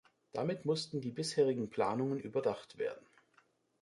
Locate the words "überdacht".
2.19-2.79